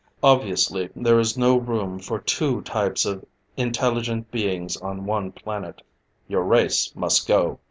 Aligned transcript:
Obviously, 0.23 0.89
there 0.95 1.19
is 1.19 1.37
no 1.37 1.55
room 1.57 1.99
for 1.99 2.17
two 2.17 2.61
types 2.63 3.05
of 3.05 3.23
intelligent 3.55 4.31
beings 4.31 4.75
on 4.77 5.05
one 5.05 5.31
planet 5.31 5.83
your 6.27 6.41
race 6.41 6.91
must 6.95 7.27
go! 7.27 7.59